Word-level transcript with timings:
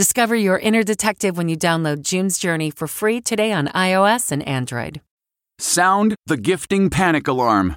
Discover 0.00 0.36
your 0.36 0.58
inner 0.58 0.82
detective 0.82 1.36
when 1.36 1.50
you 1.50 1.58
download 1.58 2.00
June's 2.00 2.38
Journey 2.38 2.70
for 2.70 2.86
free 2.86 3.20
today 3.20 3.52
on 3.52 3.68
iOS 3.74 4.32
and 4.32 4.42
Android. 4.48 5.02
Sound 5.58 6.14
the 6.24 6.38
gifting 6.38 6.88
panic 6.88 7.28
alarm. 7.28 7.76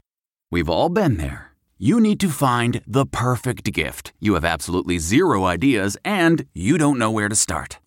We've 0.50 0.70
all 0.70 0.88
been 0.88 1.18
there. 1.18 1.52
You 1.78 2.00
need 2.00 2.22
to 2.22 2.30
find 2.30 2.82
the 2.88 3.06
perfect 3.06 3.74
gift. 3.74 4.14
You 4.22 4.36
have 4.36 4.46
absolutely 4.46 5.00
zero 5.00 5.44
ideas 5.44 5.98
and 6.06 6.46
you 6.54 6.78
don't 6.78 6.98
know 6.98 7.12
where 7.12 7.28
to 7.28 7.36
start. 7.36 7.80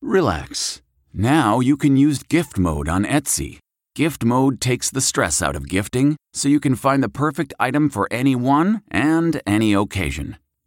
Relax. 0.00 0.80
Now 1.12 1.58
you 1.58 1.76
can 1.76 1.96
use 1.96 2.22
gift 2.22 2.56
mode 2.56 2.88
on 2.88 3.04
Etsy. 3.04 3.58
Gift 3.96 4.24
mode 4.24 4.60
takes 4.60 4.90
the 4.90 5.00
stress 5.00 5.42
out 5.42 5.56
of 5.56 5.68
gifting 5.68 6.14
so 6.32 6.48
you 6.48 6.60
can 6.60 6.76
find 6.76 7.02
the 7.02 7.08
perfect 7.08 7.52
item 7.58 7.90
for 7.90 8.06
anyone 8.12 8.82
and 8.92 9.42
any 9.44 9.74
occasion. 9.74 10.36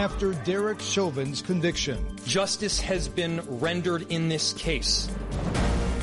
after 0.00 0.32
Derek 0.32 0.80
Chauvin's 0.80 1.42
conviction. 1.42 2.02
Justice 2.24 2.80
has 2.80 3.06
been 3.06 3.42
rendered 3.60 4.10
in 4.10 4.30
this 4.30 4.54
case. 4.54 5.10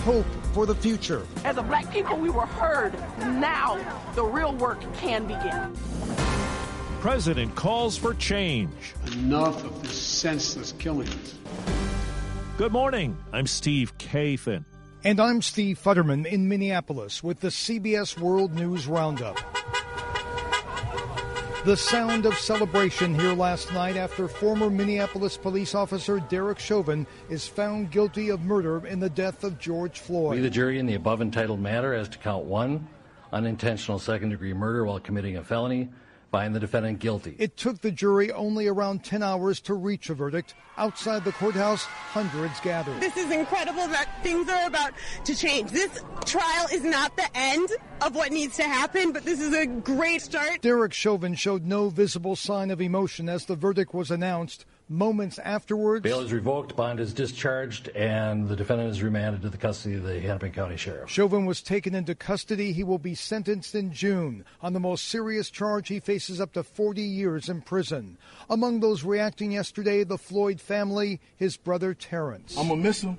Hope 0.03 0.27
for 0.53 0.67
the 0.67 0.75
future. 0.75 1.25
As 1.43 1.57
a 1.57 1.63
black 1.63 1.91
people, 1.91 2.15
we 2.15 2.29
were 2.29 2.45
heard. 2.45 2.93
Now, 3.17 3.83
the 4.13 4.23
real 4.23 4.53
work 4.53 4.79
can 4.97 5.25
begin. 5.25 5.75
President 6.99 7.55
calls 7.55 7.97
for 7.97 8.13
change. 8.13 8.93
Enough 9.13 9.63
of 9.63 9.81
this 9.81 9.99
senseless 9.99 10.73
killings. 10.73 11.33
Good 12.59 12.71
morning. 12.71 13.17
I'm 13.33 13.47
Steve 13.47 13.97
Kathan. 13.97 14.63
And 15.03 15.19
I'm 15.19 15.41
Steve 15.41 15.81
Futterman 15.83 16.27
in 16.27 16.47
Minneapolis 16.47 17.23
with 17.23 17.39
the 17.39 17.47
CBS 17.47 18.15
World 18.19 18.53
News 18.53 18.85
Roundup. 18.85 19.56
The 21.65 21.75
sound 21.75 22.25
of 22.25 22.37
celebration 22.37 23.13
here 23.13 23.33
last 23.33 23.73
night 23.73 23.97
after 23.97 24.27
former 24.27 24.69
Minneapolis 24.69 25.35
police 25.35 25.75
officer 25.75 26.19
Derek 26.19 26.59
Chauvin 26.59 27.05
is 27.29 27.45
found 27.45 27.91
guilty 27.91 28.29
of 28.29 28.41
murder 28.41 28.85
in 28.85 28.99
the 28.99 29.09
death 29.09 29.43
of 29.43 29.59
George 29.59 29.99
Floyd. 29.99 30.35
We, 30.35 30.41
the 30.41 30.49
jury, 30.49 30.79
in 30.79 30.85
the 30.85 30.93
above 30.93 31.21
entitled 31.21 31.59
matter 31.59 31.93
as 31.93 32.07
to 32.09 32.17
count 32.19 32.45
one, 32.45 32.87
unintentional 33.33 33.99
second 33.99 34.29
degree 34.29 34.53
murder 34.53 34.85
while 34.85 34.99
committing 34.99 35.35
a 35.35 35.43
felony, 35.43 35.89
find 36.31 36.53
the 36.53 36.59
defendant 36.59 36.99
guilty. 36.99 37.35
It 37.39 37.57
took 37.57 37.81
the 37.81 37.91
jury 37.91 38.31
only 38.31 38.67
around 38.67 39.03
10 39.03 39.23
hours 39.23 39.59
to 39.61 39.73
reach 39.73 40.09
a 40.09 40.13
verdict. 40.13 40.55
Outside 40.77 41.23
the 41.23 41.31
courthouse, 41.31 41.83
hundreds 41.83 42.59
gathered. 42.59 42.99
This 42.99 43.17
is 43.17 43.31
incredible 43.31 43.87
that 43.87 44.07
things 44.23 44.49
are 44.49 44.67
about 44.67 44.91
to 45.25 45.35
change. 45.35 45.71
This 45.71 46.03
trial 46.25 46.67
is 46.71 46.83
not 46.83 47.15
the 47.15 47.27
end 47.33 47.69
of 48.01 48.15
what 48.15 48.31
needs 48.31 48.57
to 48.57 48.63
happen, 48.63 49.11
but 49.11 49.23
this 49.23 49.39
is 49.39 49.53
a 49.53 49.65
great 49.65 50.21
start. 50.21 50.61
Derek 50.61 50.93
Chauvin 50.93 51.35
showed 51.35 51.65
no 51.65 51.89
visible 51.89 52.35
sign 52.35 52.71
of 52.71 52.81
emotion 52.81 53.29
as 53.29 53.45
the 53.45 53.55
verdict 53.55 53.93
was 53.93 54.11
announced. 54.11 54.65
Moments 54.89 55.37
afterwards, 55.39 56.03
bail 56.03 56.21
is 56.21 56.31
revoked, 56.31 56.77
bond 56.77 57.01
is 57.01 57.13
discharged, 57.13 57.89
and 57.89 58.47
the 58.47 58.55
defendant 58.55 58.89
is 58.89 59.03
remanded 59.03 59.41
to 59.41 59.49
the 59.49 59.57
custody 59.57 59.95
of 59.95 60.03
the 60.03 60.17
Hennepin 60.21 60.53
County 60.53 60.77
Sheriff. 60.77 61.09
Chauvin 61.09 61.45
was 61.45 61.61
taken 61.61 61.93
into 61.93 62.15
custody. 62.15 62.71
He 62.71 62.85
will 62.85 62.97
be 62.97 63.13
sentenced 63.13 63.75
in 63.75 63.91
June. 63.91 64.45
On 64.61 64.71
the 64.71 64.79
most 64.79 65.09
serious 65.09 65.49
charge, 65.49 65.89
he 65.89 65.99
faces 65.99 66.39
up 66.39 66.53
to 66.53 66.63
40 66.63 67.01
years 67.01 67.49
in 67.49 67.59
prison. 67.61 68.17
Among 68.49 68.79
those 68.79 69.03
reacting 69.03 69.51
yesterday, 69.51 70.05
the 70.05 70.17
Floyd 70.17 70.61
family, 70.61 71.19
his 71.35 71.57
brother 71.57 71.93
Terrence. 71.93 72.55
I'm 72.57 72.69
gonna 72.69 72.81
miss 72.81 73.01
him, 73.01 73.17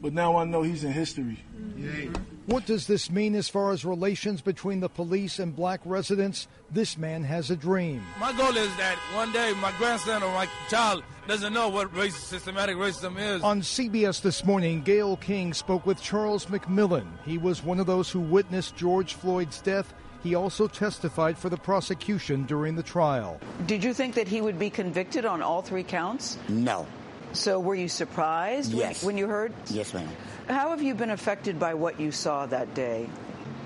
but 0.00 0.12
now 0.12 0.36
I 0.36 0.44
know 0.44 0.62
he's 0.62 0.84
in 0.84 0.92
history. 0.92 1.38
What 2.46 2.66
does 2.66 2.86
this 2.86 3.10
mean 3.10 3.34
as 3.34 3.48
far 3.48 3.70
as 3.70 3.84
relations 3.84 4.40
between 4.40 4.80
the 4.80 4.88
police 4.88 5.38
and 5.38 5.54
black 5.54 5.80
residents? 5.84 6.48
This 6.70 6.98
man 6.98 7.22
has 7.22 7.50
a 7.50 7.56
dream. 7.56 8.02
My 8.18 8.32
goal 8.32 8.56
is 8.56 8.74
that 8.76 8.96
one 9.14 9.30
day 9.32 9.52
my 9.60 9.72
grandson 9.78 10.22
or 10.22 10.32
my 10.32 10.48
child 10.68 11.04
doesn't 11.28 11.52
know 11.52 11.68
what 11.68 11.94
racist, 11.94 12.24
systematic 12.24 12.76
racism 12.76 13.18
is. 13.18 13.42
On 13.42 13.60
CBS 13.60 14.20
this 14.20 14.44
morning, 14.44 14.82
Gayle 14.82 15.16
King 15.18 15.54
spoke 15.54 15.86
with 15.86 16.02
Charles 16.02 16.46
McMillan. 16.46 17.06
He 17.24 17.38
was 17.38 17.62
one 17.62 17.78
of 17.78 17.86
those 17.86 18.10
who 18.10 18.20
witnessed 18.20 18.74
George 18.74 19.14
Floyd's 19.14 19.60
death. 19.60 19.94
He 20.22 20.34
also 20.34 20.66
testified 20.66 21.38
for 21.38 21.48
the 21.48 21.56
prosecution 21.56 22.44
during 22.46 22.74
the 22.74 22.82
trial. 22.82 23.40
Did 23.66 23.84
you 23.84 23.94
think 23.94 24.14
that 24.16 24.26
he 24.28 24.40
would 24.40 24.58
be 24.58 24.70
convicted 24.70 25.24
on 25.24 25.40
all 25.40 25.62
three 25.62 25.84
counts? 25.84 26.36
No. 26.48 26.86
So 27.32 27.60
were 27.60 27.74
you 27.74 27.88
surprised 27.88 28.72
yes. 28.72 29.02
when, 29.02 29.14
when 29.14 29.18
you 29.18 29.28
heard? 29.28 29.52
Yes, 29.68 29.94
ma'am. 29.94 30.08
How 30.48 30.70
have 30.70 30.82
you 30.82 30.94
been 30.94 31.10
affected 31.10 31.58
by 31.58 31.74
what 31.74 32.00
you 32.00 32.10
saw 32.10 32.46
that 32.46 32.74
day? 32.74 33.08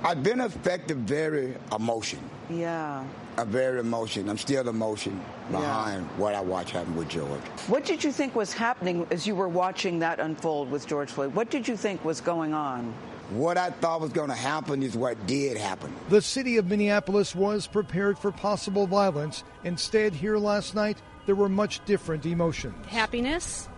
I've 0.04 0.22
been 0.22 0.40
affected 0.40 0.98
very 0.98 1.54
emotion. 1.74 2.18
Yeah. 2.50 3.04
A 3.38 3.44
very 3.44 3.80
emotion. 3.80 4.28
I'm 4.28 4.36
still 4.36 4.68
emotion 4.68 5.18
behind 5.50 6.02
yeah. 6.02 6.18
what 6.18 6.34
I 6.34 6.42
watched 6.42 6.70
happen 6.70 6.94
with 6.94 7.08
George. 7.08 7.40
What 7.68 7.86
did 7.86 8.04
you 8.04 8.12
think 8.12 8.34
was 8.34 8.52
happening 8.52 9.06
as 9.10 9.26
you 9.26 9.34
were 9.34 9.48
watching 9.48 9.98
that 10.00 10.20
unfold 10.20 10.70
with 10.70 10.86
George 10.86 11.10
Floyd? 11.10 11.34
What 11.34 11.50
did 11.50 11.66
you 11.66 11.76
think 11.76 12.04
was 12.04 12.20
going 12.20 12.52
on? 12.52 12.94
What 13.30 13.56
I 13.56 13.70
thought 13.70 14.00
was 14.00 14.12
going 14.12 14.28
to 14.28 14.36
happen 14.36 14.82
is 14.82 14.96
what 14.96 15.26
did 15.26 15.56
happen. 15.56 15.94
The 16.10 16.20
city 16.20 16.58
of 16.58 16.66
Minneapolis 16.66 17.34
was 17.34 17.66
prepared 17.66 18.18
for 18.18 18.30
possible 18.30 18.86
violence. 18.86 19.44
Instead, 19.64 20.12
here 20.14 20.36
last 20.36 20.74
night, 20.74 20.98
there 21.26 21.34
were 21.34 21.48
much 21.48 21.84
different 21.86 22.26
emotions. 22.26 22.74
Happiness, 22.86 23.68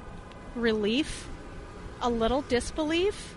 relief, 0.57 1.29
a 2.03 2.11
little 2.11 2.43
disbelief, 2.43 3.35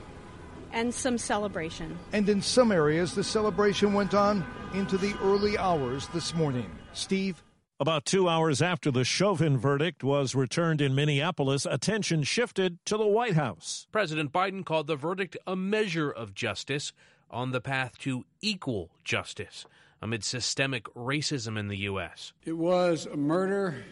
and 0.71 0.93
some 0.93 1.17
celebration. 1.17 1.97
And 2.11 2.27
in 2.27 2.41
some 2.41 2.71
areas, 2.71 3.13
the 3.13 3.23
celebration 3.23 3.93
went 3.93 4.13
on 4.13 4.45
into 4.73 4.97
the 4.97 5.15
early 5.21 5.57
hours 5.57 6.07
this 6.07 6.33
morning. 6.33 6.69
Steve? 6.93 7.41
About 7.81 8.03
two 8.03 8.27
hours 8.27 8.61
after 8.61 8.91
the 8.91 9.05
Chauvin 9.05 9.57
verdict 9.57 10.03
was 10.03 10.35
returned 10.35 10.81
in 10.81 10.95
Minneapolis, 10.95 11.65
attention 11.65 12.23
shifted 12.23 12.77
to 12.87 12.97
the 12.97 13.07
White 13.07 13.35
House. 13.35 13.87
President 13.93 14.33
Biden 14.33 14.65
called 14.65 14.87
the 14.87 14.97
verdict 14.97 15.37
a 15.47 15.55
measure 15.55 16.11
of 16.11 16.33
justice 16.33 16.91
on 17.31 17.51
the 17.51 17.61
path 17.61 17.97
to 17.99 18.25
equal 18.41 18.89
justice 19.05 19.65
amid 20.01 20.25
systemic 20.25 20.93
racism 20.93 21.57
in 21.57 21.69
the 21.69 21.77
U.S. 21.77 22.33
It 22.43 22.57
was 22.57 23.05
a 23.05 23.15
murder 23.15 23.85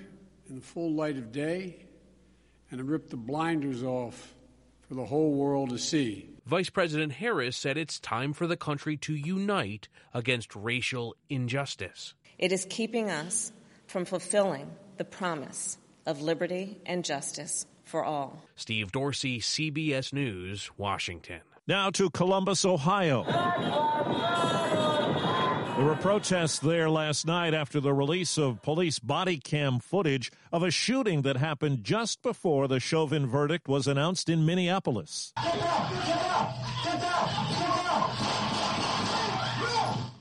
in 0.50 0.56
the 0.56 0.62
full 0.62 0.92
light 0.92 1.16
of 1.16 1.32
day, 1.32 1.86
and 2.70 2.82
it 2.82 2.86
ripped 2.86 3.12
the 3.12 3.16
blinders 3.16 3.84
off 3.84 4.36
for 4.82 4.96
the 4.96 5.06
whole 5.06 5.32
world 5.32 5.70
to 5.70 5.78
see. 5.78 6.28
Vice 6.46 6.70
President 6.70 7.14
Harris 7.14 7.56
said 7.56 7.78
it's 7.78 8.02
time 8.02 8.34
for 8.34 8.48
the 8.48 8.58
country 8.58 8.98
to 8.98 9.14
unite 9.16 9.88
against 10.14 10.54
racial 10.58 11.16
injustice. 11.30 12.16
It 12.38 12.52
is 12.52 12.68
keeping 12.70 13.10
us 13.10 13.54
from 13.88 14.06
fulfilling 14.06 14.70
the 14.98 15.06
promise 15.06 15.78
of 16.06 16.22
liberty 16.22 16.78
and 16.86 17.04
justice 17.04 17.66
for 17.84 18.04
all. 18.04 18.44
Steve 18.56 18.92
Dorsey, 18.92 19.40
CBS 19.40 20.14
News, 20.14 20.70
Washington. 20.78 21.42
Now 21.68 21.90
to 21.92 22.10
Columbus, 22.10 22.64
Ohio. 22.66 23.24
There 25.78 25.86
were 25.86 25.96
protests 25.96 26.58
there 26.58 26.90
last 26.90 27.28
night 27.28 27.54
after 27.54 27.80
the 27.80 27.94
release 27.94 28.40
of 28.40 28.64
police 28.64 28.98
body 28.98 29.38
cam 29.38 29.80
footage 29.80 30.32
of 30.52 30.64
a 30.64 30.72
shooting 30.72 31.22
that 31.22 31.38
happened 31.38 31.84
just 31.84 32.24
before 32.24 32.68
the 32.68 32.80
Chauvin 32.80 33.28
verdict 33.28 33.68
was 33.68 33.86
announced 33.86 34.28
in 34.28 34.44
Minneapolis. 34.44 35.34
Get 35.36 35.60
down, 35.60 35.92
get 35.94 36.06
down, 36.06 36.54
get 36.84 37.02
down, 37.02 37.57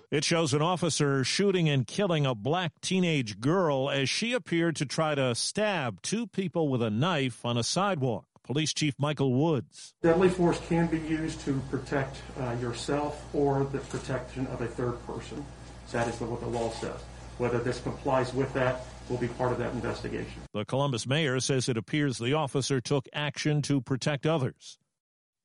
It 0.09 0.25
shows 0.25 0.55
an 0.55 0.63
officer 0.63 1.25
shooting 1.25 1.69
and 1.69 1.85
killing 1.85 2.27
a 2.27 2.35
black 2.35 2.81
teenage 2.81 3.41
girl 3.41 3.91
as 3.91 4.09
she 4.09 4.35
appeared 4.35 4.77
to 4.77 4.87
try 4.87 5.17
to 5.17 5.35
stab 5.35 6.01
two 6.01 6.29
people 6.29 6.69
with 6.69 6.81
a 6.81 6.91
knife 6.91 7.45
on 7.45 7.57
a 7.57 7.65
sidewalk. 7.65 8.25
Police 8.45 8.73
Chief 8.73 8.95
Michael 9.01 9.35
Woods. 9.35 9.95
Deadly 10.05 10.29
force 10.29 10.61
can 10.69 10.87
be 10.87 11.01
used 11.01 11.41
to 11.41 11.61
protect 11.71 12.19
uh, 12.41 12.55
yourself 12.61 13.21
or 13.35 13.65
the 13.65 13.79
protection 13.79 14.47
of 14.47 14.61
a 14.61 14.69
third 14.69 15.05
person. 15.09 15.45
So 15.89 15.99
that 15.99 16.07
is 16.07 16.21
what 16.21 16.41
the 16.41 16.47
law 16.47 16.71
says. 16.71 17.01
Whether 17.39 17.59
this 17.59 17.81
complies 17.81 18.33
with 18.33 18.53
that 18.55 18.83
will 19.09 19.19
be 19.19 19.27
part 19.27 19.51
of 19.51 19.59
that 19.59 19.73
investigation. 19.73 20.43
The 20.55 20.65
Columbus 20.65 21.09
mayor 21.09 21.41
says 21.41 21.69
it 21.69 21.77
appears 21.77 22.19
the 22.19 22.35
officer 22.35 22.81
took 22.81 23.09
action 23.13 23.61
to 23.63 23.81
protect 23.81 24.25
others. 24.25 24.79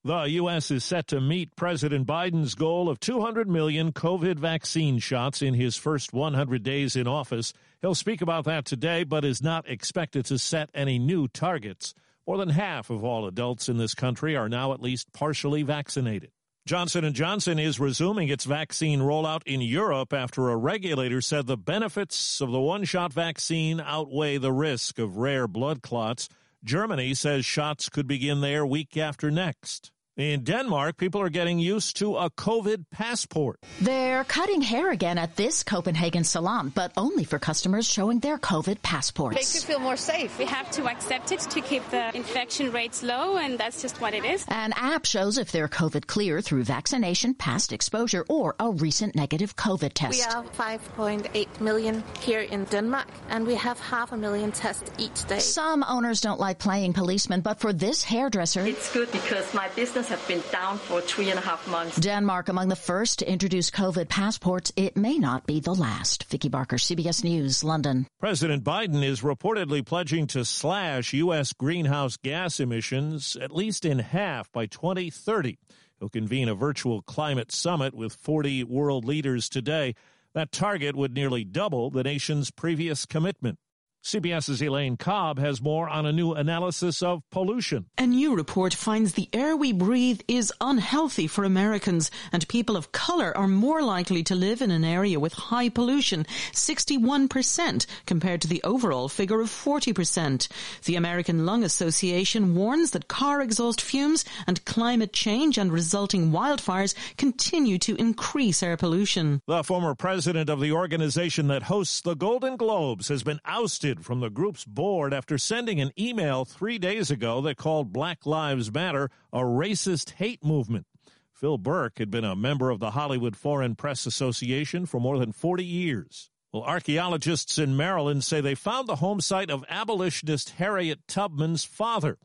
The 0.03 0.23
U.S. 0.23 0.71
is 0.71 0.83
set 0.83 1.09
to 1.09 1.21
meet 1.21 1.55
President 1.55 2.07
Biden's 2.07 2.55
goal 2.55 2.89
of 2.89 2.99
200 2.99 3.47
million 3.47 3.91
COVID 3.91 4.39
vaccine 4.39 4.97
shots 4.97 5.43
in 5.43 5.53
his 5.53 5.77
first 5.77 6.11
100 6.11 6.63
days 6.63 6.95
in 6.95 7.07
office. 7.07 7.53
He'll 7.81 7.93
speak 7.93 8.19
about 8.19 8.45
that 8.45 8.65
today, 8.65 9.03
but 9.03 9.23
is 9.23 9.43
not 9.43 9.69
expected 9.69 10.25
to 10.25 10.39
set 10.39 10.71
any 10.73 10.97
new 10.97 11.27
targets. 11.27 11.93
More 12.25 12.37
than 12.37 12.49
half 12.49 12.89
of 12.89 13.03
all 13.03 13.27
adults 13.27 13.69
in 13.69 13.77
this 13.77 13.93
country 13.93 14.35
are 14.35 14.49
now 14.49 14.73
at 14.73 14.81
least 14.81 15.13
partially 15.13 15.61
vaccinated. 15.61 16.31
Johnson 16.65 17.13
& 17.13 17.13
Johnson 17.13 17.59
is 17.59 17.79
resuming 17.79 18.29
its 18.29 18.45
vaccine 18.45 19.01
rollout 19.01 19.41
in 19.45 19.61
Europe 19.61 20.13
after 20.13 20.49
a 20.49 20.57
regulator 20.57 21.21
said 21.21 21.45
the 21.45 21.57
benefits 21.57 22.41
of 22.41 22.49
the 22.49 22.59
one-shot 22.59 23.13
vaccine 23.13 23.79
outweigh 23.79 24.37
the 24.37 24.51
risk 24.51 24.97
of 24.97 25.17
rare 25.17 25.47
blood 25.47 25.83
clots. 25.83 26.27
Germany 26.63 27.13
says 27.15 27.45
shots 27.45 27.89
could 27.89 28.07
begin 28.07 28.41
there 28.41 28.65
week 28.65 28.95
after 28.95 29.31
next. 29.31 29.91
In 30.17 30.43
Denmark, 30.43 30.97
people 30.97 31.21
are 31.21 31.29
getting 31.29 31.57
used 31.57 31.95
to 31.99 32.17
a 32.17 32.29
COVID 32.29 32.83
passport. 32.91 33.61
They're 33.79 34.25
cutting 34.25 34.61
hair 34.61 34.91
again 34.91 35.17
at 35.17 35.37
this 35.37 35.63
Copenhagen 35.63 36.25
salon, 36.25 36.67
but 36.75 36.91
only 36.97 37.23
for 37.23 37.39
customers 37.39 37.89
showing 37.89 38.19
their 38.19 38.37
COVID 38.37 38.81
passports. 38.81 39.35
Makes 39.35 39.55
you 39.55 39.61
feel 39.61 39.79
more 39.79 39.95
safe. 39.95 40.37
We 40.37 40.43
have 40.43 40.69
to 40.71 40.89
accept 40.89 41.31
it 41.31 41.39
to 41.39 41.61
keep 41.61 41.89
the 41.91 42.13
infection 42.13 42.73
rates 42.73 43.03
low, 43.03 43.37
and 43.37 43.57
that's 43.57 43.81
just 43.81 44.01
what 44.01 44.13
it 44.13 44.25
is. 44.25 44.43
An 44.49 44.73
app 44.75 45.05
shows 45.05 45.37
if 45.37 45.53
they're 45.53 45.69
COVID 45.69 46.07
clear 46.07 46.41
through 46.41 46.65
vaccination, 46.65 47.33
past 47.33 47.71
exposure, 47.71 48.25
or 48.27 48.55
a 48.59 48.69
recent 48.69 49.15
negative 49.15 49.55
COVID 49.55 49.93
test. 49.93 50.17
We 50.17 50.23
are 50.23 50.43
5.8 50.43 51.61
million 51.61 52.03
here 52.19 52.41
in 52.41 52.65
Denmark, 52.65 53.07
and 53.29 53.47
we 53.47 53.55
have 53.55 53.79
half 53.79 54.11
a 54.11 54.17
million 54.17 54.51
tests 54.51 54.91
each 54.97 55.23
day. 55.29 55.39
Some 55.39 55.85
owners 55.87 56.19
don't 56.19 56.39
like 56.39 56.59
playing 56.59 56.91
policeman, 56.91 57.39
but 57.39 57.61
for 57.61 57.71
this 57.71 58.03
hairdresser, 58.03 58.65
it's 58.65 58.91
good 58.91 59.09
because 59.13 59.53
my 59.53 59.69
business 59.69 60.00
have 60.09 60.25
been 60.27 60.41
down 60.51 60.77
for 60.77 61.01
three 61.01 61.29
and 61.29 61.39
a 61.39 61.41
half 61.41 61.67
months. 61.67 61.97
Denmark 61.97 62.49
among 62.49 62.69
the 62.69 62.75
first 62.75 63.19
to 63.19 63.29
introduce 63.31 63.71
COVID 63.71 64.09
passports. 64.09 64.71
It 64.75 64.97
may 64.97 65.17
not 65.17 65.45
be 65.45 65.59
the 65.59 65.73
last. 65.73 66.25
Vicki 66.25 66.49
Barker, 66.49 66.77
CBS 66.77 67.23
News, 67.23 67.63
London. 67.63 68.07
President 68.19 68.63
Biden 68.63 69.03
is 69.03 69.21
reportedly 69.21 69.85
pledging 69.85 70.27
to 70.27 70.45
slash 70.45 71.13
U.S. 71.13 71.53
greenhouse 71.53 72.17
gas 72.17 72.59
emissions 72.59 73.35
at 73.35 73.51
least 73.51 73.85
in 73.85 73.99
half 73.99 74.51
by 74.51 74.65
2030. 74.65 75.57
He'll 75.99 76.09
convene 76.09 76.49
a 76.49 76.55
virtual 76.55 77.01
climate 77.03 77.51
summit 77.51 77.93
with 77.93 78.13
40 78.13 78.63
world 78.63 79.05
leaders 79.05 79.49
today. 79.49 79.93
That 80.33 80.51
target 80.51 80.95
would 80.95 81.13
nearly 81.13 81.43
double 81.43 81.89
the 81.89 82.03
nation's 82.03 82.51
previous 82.51 83.05
commitment. 83.05 83.59
CBS's 84.03 84.63
Elaine 84.63 84.97
Cobbe 84.97 85.39
has 85.39 85.61
more 85.61 85.87
on 85.87 86.07
a 86.07 86.11
new 86.11 86.33
analysis 86.33 87.03
of 87.03 87.21
pollution. 87.29 87.85
A 87.99 88.07
new 88.07 88.35
report 88.35 88.73
finds 88.73 89.13
the 89.13 89.29
air 89.31 89.55
we 89.55 89.71
breathe 89.71 90.21
is 90.27 90.51
unhealthy 90.59 91.27
for 91.27 91.43
Americans, 91.43 92.09
and 92.31 92.47
people 92.47 92.75
of 92.75 92.91
color 92.91 93.35
are 93.37 93.47
more 93.47 93.83
likely 93.83 94.23
to 94.23 94.33
live 94.33 94.61
in 94.61 94.71
an 94.71 94.83
area 94.83 95.19
with 95.19 95.33
high 95.33 95.69
pollution, 95.69 96.25
61%, 96.51 97.85
compared 98.07 98.41
to 98.41 98.47
the 98.47 98.63
overall 98.63 99.07
figure 99.07 99.39
of 99.39 99.49
40%. 99.49 100.47
The 100.85 100.95
American 100.95 101.45
Lung 101.45 101.63
Association 101.63 102.55
warns 102.55 102.91
that 102.91 103.07
car 103.07 103.39
exhaust 103.39 103.81
fumes 103.81 104.25
and 104.47 104.65
climate 104.65 105.13
change 105.13 105.59
and 105.59 105.71
resulting 105.71 106.31
wildfires 106.31 106.95
continue 107.17 107.77
to 107.77 107.95
increase 107.97 108.63
air 108.63 108.77
pollution. 108.77 109.41
The 109.45 109.63
former 109.63 109.93
president 109.93 110.49
of 110.49 110.59
the 110.59 110.71
organization 110.71 111.47
that 111.49 111.63
hosts 111.63 112.01
the 112.01 112.15
Golden 112.15 112.57
Globes 112.57 113.07
has 113.09 113.21
been 113.21 113.39
ousted 113.45 113.90
from 113.99 114.21
the 114.21 114.29
group's 114.29 114.63
board 114.63 115.13
after 115.13 115.37
sending 115.37 115.81
an 115.81 115.91
email 115.99 116.45
three 116.45 116.77
days 116.77 117.11
ago 117.11 117.41
that 117.41 117.57
called 117.57 117.91
Black 117.91 118.25
Lives 118.25 118.71
Matter 118.71 119.09
a 119.33 119.39
racist 119.39 120.11
hate 120.11 120.43
movement. 120.43 120.85
Phil 121.33 121.57
Berk 121.57 121.97
had 121.97 122.09
been 122.09 122.23
a 122.23 122.35
member 122.35 122.69
of 122.69 122.79
the 122.79 122.91
Hollywood 122.91 123.35
Foreign 123.35 123.75
Press 123.75 124.05
Association 124.05 124.85
for 124.85 125.01
more 125.01 125.17
than 125.17 125.31
40 125.31 125.65
years. 125.65 126.29
Well, 126.53 126.63
archaeologists 126.63 127.57
in 127.57 127.75
Maryland 127.75 128.23
say 128.23 128.41
they 128.41 128.55
found 128.55 128.87
the 128.87 128.97
home 128.97 129.21
site 129.21 129.49
of 129.49 129.65
abolitionist 129.67 130.51
Harriet 130.51 131.07
Tubman's 131.07 131.63
father. 131.63 132.17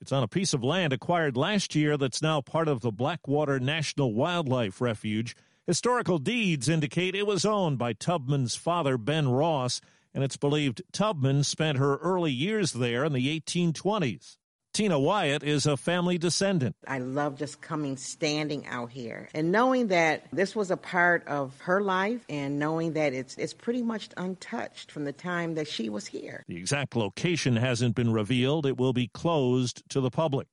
It's 0.00 0.12
on 0.12 0.22
a 0.22 0.28
piece 0.28 0.54
of 0.54 0.62
land 0.62 0.92
acquired 0.92 1.36
last 1.36 1.74
year 1.74 1.96
that's 1.96 2.22
now 2.22 2.40
part 2.40 2.68
of 2.68 2.80
the 2.80 2.92
Blackwater 2.92 3.58
National 3.58 4.14
Wildlife 4.14 4.80
Refuge. 4.80 5.34
Historical 5.66 6.18
deeds 6.18 6.68
indicate 6.68 7.14
it 7.14 7.26
was 7.26 7.44
owned 7.44 7.78
by 7.78 7.92
Tubman's 7.92 8.54
father, 8.54 8.96
Ben 8.96 9.28
Ross, 9.28 9.80
and 10.14 10.24
it's 10.24 10.36
believed 10.36 10.82
Tubman 10.92 11.44
spent 11.44 11.78
her 11.78 11.96
early 11.96 12.32
years 12.32 12.72
there 12.72 13.04
in 13.04 13.12
the 13.12 13.40
1820s. 13.40 14.36
Tina 14.72 15.00
Wyatt 15.00 15.42
is 15.42 15.66
a 15.66 15.76
family 15.76 16.16
descendant. 16.16 16.76
I 16.86 16.98
love 16.98 17.36
just 17.36 17.60
coming, 17.60 17.96
standing 17.96 18.66
out 18.68 18.92
here, 18.92 19.28
and 19.34 19.50
knowing 19.50 19.88
that 19.88 20.26
this 20.32 20.54
was 20.54 20.70
a 20.70 20.76
part 20.76 21.26
of 21.26 21.58
her 21.62 21.80
life, 21.80 22.24
and 22.28 22.60
knowing 22.60 22.92
that 22.92 23.12
it's 23.12 23.36
it's 23.36 23.52
pretty 23.52 23.82
much 23.82 24.10
untouched 24.16 24.92
from 24.92 25.04
the 25.04 25.12
time 25.12 25.54
that 25.56 25.66
she 25.66 25.88
was 25.88 26.06
here. 26.06 26.44
The 26.46 26.56
exact 26.56 26.94
location 26.94 27.56
hasn't 27.56 27.96
been 27.96 28.12
revealed. 28.12 28.64
It 28.64 28.78
will 28.78 28.92
be 28.92 29.08
closed 29.08 29.82
to 29.88 30.00
the 30.00 30.10
public. 30.10 30.46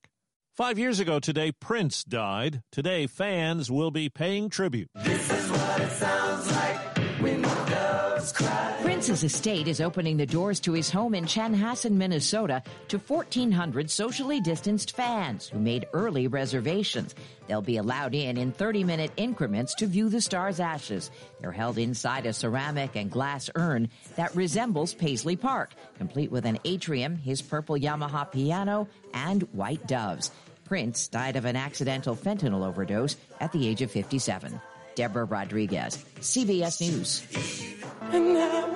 Five 0.55 0.79
years 0.79 0.99
ago 0.99 1.19
today, 1.19 1.51
Prince 1.51 2.03
died. 2.03 2.63
Today, 2.71 3.05
fans 3.05 3.69
will 3.69 3.91
be 3.91 4.09
paying 4.09 4.49
tribute. 4.49 4.89
This 4.95 5.31
is 5.31 5.51
what 5.51 5.79
it 5.79 5.91
sounds 5.91 6.51
like 6.51 6.97
when 7.21 7.43
the 7.43 7.65
doves 7.69 8.31
cry. 8.31 8.66
Prince's 8.97 9.23
estate 9.23 9.67
is 9.67 9.79
opening 9.79 10.17
the 10.17 10.25
doors 10.25 10.59
to 10.59 10.73
his 10.73 10.89
home 10.89 11.13
in 11.13 11.25
Chanhassen, 11.25 11.91
Minnesota 11.91 12.63
to 12.87 12.97
1,400 12.97 13.91
socially 13.91 14.41
distanced 14.41 14.95
fans 14.95 15.47
who 15.47 15.59
made 15.59 15.85
early 15.93 16.27
reservations. 16.27 17.13
They'll 17.45 17.61
be 17.61 17.77
allowed 17.77 18.15
in 18.15 18.37
in 18.37 18.51
30 18.51 18.83
minute 18.83 19.11
increments 19.15 19.75
to 19.75 19.85
view 19.85 20.09
the 20.09 20.19
star's 20.19 20.59
ashes. 20.59 21.11
They're 21.39 21.51
held 21.51 21.77
inside 21.77 22.25
a 22.25 22.33
ceramic 22.33 22.95
and 22.95 23.11
glass 23.11 23.51
urn 23.53 23.89
that 24.15 24.35
resembles 24.35 24.95
Paisley 24.95 25.35
Park, 25.35 25.75
complete 25.99 26.31
with 26.31 26.45
an 26.45 26.57
atrium, 26.65 27.17
his 27.17 27.43
purple 27.43 27.75
Yamaha 27.75 28.31
piano, 28.31 28.87
and 29.13 29.43
white 29.53 29.85
doves. 29.85 30.31
Prince 30.65 31.07
died 31.07 31.35
of 31.35 31.45
an 31.45 31.55
accidental 31.55 32.15
fentanyl 32.15 32.65
overdose 32.65 33.15
at 33.39 33.51
the 33.51 33.67
age 33.67 33.83
of 33.83 33.91
57. 33.91 34.59
Deborah 34.95 35.25
Rodriguez, 35.25 36.03
CBS 36.19 36.81
News. 36.81 38.66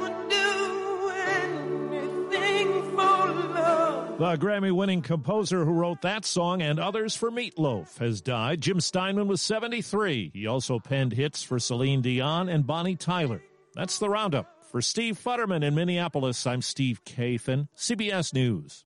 The 4.21 4.37
Grammy 4.37 4.71
winning 4.71 5.01
composer 5.01 5.65
who 5.65 5.71
wrote 5.71 6.03
that 6.03 6.25
song 6.25 6.61
and 6.61 6.79
others 6.79 7.15
for 7.15 7.31
Meat 7.31 7.57
Loaf 7.57 7.97
has 7.97 8.21
died. 8.21 8.61
Jim 8.61 8.79
Steinman 8.79 9.27
was 9.27 9.41
73. 9.41 10.29
He 10.31 10.45
also 10.45 10.77
penned 10.77 11.13
hits 11.13 11.41
for 11.41 11.57
Celine 11.57 12.03
Dion 12.03 12.47
and 12.47 12.67
Bonnie 12.67 12.95
Tyler. 12.95 13.41
That's 13.73 13.97
the 13.97 14.09
roundup. 14.09 14.63
For 14.71 14.79
Steve 14.79 15.17
Futterman 15.17 15.63
in 15.63 15.73
Minneapolis, 15.73 16.45
I'm 16.45 16.61
Steve 16.61 17.03
Kathan, 17.03 17.67
CBS 17.75 18.31
News. 18.31 18.85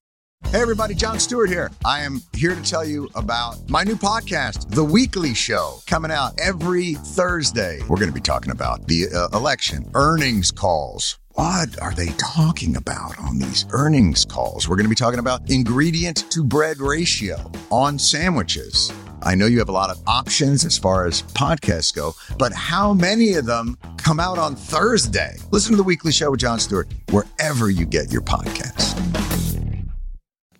Hey, 0.51 0.61
everybody, 0.61 0.93
Jon 0.93 1.19
Stewart 1.19 1.49
here. 1.49 1.69
I 1.83 2.01
am 2.01 2.21
here 2.33 2.55
to 2.55 2.61
tell 2.61 2.85
you 2.85 3.09
about 3.15 3.69
my 3.69 3.83
new 3.83 3.95
podcast, 3.95 4.69
The 4.69 4.83
Weekly 4.83 5.33
Show, 5.33 5.79
coming 5.85 6.11
out 6.11 6.33
every 6.39 6.93
Thursday. 6.93 7.79
We're 7.89 7.97
going 7.97 8.07
to 8.07 8.13
be 8.13 8.21
talking 8.21 8.51
about 8.51 8.87
the 8.87 9.07
uh, 9.13 9.37
election, 9.37 9.89
earnings 9.95 10.51
calls. 10.51 11.19
What 11.33 11.77
are 11.81 11.93
they 11.93 12.07
talking 12.17 12.77
about 12.77 13.19
on 13.19 13.37
these 13.37 13.65
earnings 13.71 14.23
calls? 14.23 14.69
We're 14.69 14.77
going 14.77 14.85
to 14.85 14.89
be 14.89 14.95
talking 14.95 15.19
about 15.19 15.49
ingredient 15.51 16.31
to 16.31 16.41
bread 16.41 16.79
ratio 16.79 17.51
on 17.69 17.99
sandwiches. 17.99 18.93
I 19.23 19.35
know 19.35 19.47
you 19.47 19.59
have 19.59 19.69
a 19.69 19.73
lot 19.73 19.89
of 19.89 20.01
options 20.07 20.63
as 20.63 20.77
far 20.77 21.05
as 21.05 21.23
podcasts 21.23 21.93
go, 21.93 22.13
but 22.37 22.53
how 22.53 22.93
many 22.93 23.33
of 23.33 23.45
them 23.45 23.77
come 23.97 24.21
out 24.21 24.37
on 24.37 24.55
Thursday? 24.55 25.35
Listen 25.51 25.71
to 25.71 25.77
The 25.77 25.83
Weekly 25.83 26.13
Show 26.13 26.31
with 26.31 26.39
Jon 26.39 26.59
Stewart 26.59 26.87
wherever 27.09 27.69
you 27.69 27.85
get 27.85 28.09
your 28.09 28.21
podcasts. 28.21 28.93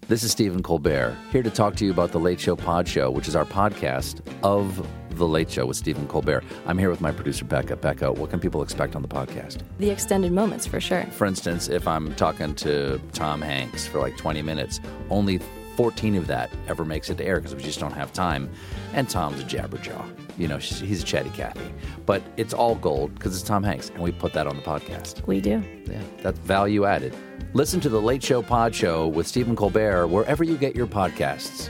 This 0.08 0.22
is 0.22 0.32
Stephen 0.32 0.62
Colbert, 0.62 1.18
here 1.32 1.42
to 1.42 1.50
talk 1.50 1.76
to 1.78 1.86
you 1.86 1.90
about 1.90 2.12
the 2.12 2.20
Late 2.20 2.40
Show 2.40 2.56
Pod 2.56 2.88
Show, 2.88 3.10
which 3.10 3.28
is 3.28 3.36
our 3.36 3.44
podcast 3.44 4.22
of 4.44 4.88
The 5.18 5.28
Late 5.28 5.50
Show 5.50 5.66
with 5.66 5.78
Stephen 5.78 6.08
Colbert. 6.08 6.44
I'm 6.68 6.78
here 6.78 6.92
with 6.92 7.02
my 7.02 7.12
producer, 7.12 7.44
Becca. 7.44 7.78
Becca, 7.78 8.12
what 8.12 8.30
can 8.30 8.40
people 8.40 8.62
expect 8.62 8.96
on 8.96 9.02
the 9.02 9.08
podcast? 9.08 9.62
The 9.80 9.90
extended 9.90 10.32
moments, 10.32 10.68
for 10.68 10.80
sure. 10.80 11.06
For 11.06 11.26
instance, 11.26 11.70
if 11.70 11.88
I'm 11.88 12.14
talking 12.14 12.54
to 12.54 13.02
Tom 13.14 13.42
Hanks 13.42 13.88
for 13.88 14.00
like 14.00 14.16
20 14.16 14.44
minutes, 14.44 14.80
only 15.10 15.40
14 15.76 16.16
of 16.16 16.28
that 16.28 16.50
ever 16.68 16.86
makes 16.86 17.10
it 17.10 17.18
to 17.18 17.26
air 17.26 17.40
because 17.40 17.56
we 17.56 17.62
just 17.62 17.80
don't 17.80 17.94
have 17.94 18.14
time. 18.14 18.50
And 18.94 19.10
Tom's 19.10 19.40
a 19.40 19.44
jabberjaw. 19.44 20.04
You 20.38 20.48
know, 20.48 20.58
he's 20.58 21.02
a 21.02 21.06
chatty 21.06 21.30
Cathy. 21.32 21.74
But 22.06 22.22
it's 22.38 22.54
all 22.54 22.76
gold 22.76 23.14
because 23.16 23.34
it's 23.36 23.44
Tom 23.44 23.64
Hanks, 23.64 23.90
and 23.90 24.00
we 24.00 24.12
put 24.12 24.34
that 24.34 24.48
on 24.48 24.56
the 24.56 24.62
podcast. 24.62 25.26
We 25.28 25.42
do. 25.42 25.64
Yeah, 25.86 26.02
that's 26.22 26.40
value 26.40 26.86
added. 26.86 27.16
Listen 27.54 27.80
to 27.82 27.90
the 27.90 28.02
Late 28.02 28.24
Show 28.24 28.42
Pod 28.42 28.76
Show 28.76 29.08
with 29.08 29.28
Stephen 29.28 29.56
Colbert 29.56 30.08
wherever 30.08 30.44
you 30.44 30.58
get 30.58 30.76
your 30.76 30.88
podcasts. 30.88 31.70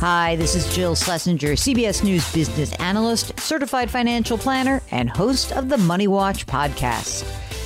Hi, 0.00 0.34
this 0.34 0.56
is 0.56 0.74
Jill 0.74 0.96
Schlesinger, 0.96 1.52
CBS 1.52 2.02
News 2.02 2.32
business 2.34 2.74
analyst, 2.80 3.38
certified 3.38 3.88
financial 3.88 4.36
planner, 4.36 4.82
and 4.90 5.08
host 5.08 5.52
of 5.52 5.68
the 5.68 5.78
Money 5.78 6.08
Watch 6.08 6.44
podcast. 6.44 7.24